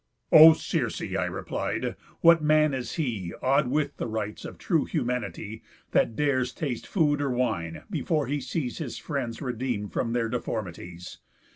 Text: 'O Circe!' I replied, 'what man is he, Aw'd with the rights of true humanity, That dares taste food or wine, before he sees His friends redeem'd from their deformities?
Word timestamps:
'O 0.31 0.53
Circe!' 0.53 0.99
I 1.15 1.25
replied, 1.25 1.95
'what 2.21 2.41
man 2.41 2.73
is 2.73 2.93
he, 2.95 3.33
Aw'd 3.43 3.67
with 3.67 3.97
the 3.97 4.07
rights 4.07 4.45
of 4.45 4.57
true 4.57 4.85
humanity, 4.85 5.61
That 5.91 6.15
dares 6.15 6.51
taste 6.55 6.87
food 6.87 7.21
or 7.21 7.29
wine, 7.29 7.83
before 7.87 8.25
he 8.25 8.41
sees 8.41 8.79
His 8.79 8.97
friends 8.97 9.43
redeem'd 9.43 9.93
from 9.93 10.13
their 10.13 10.27
deformities? 10.27 11.19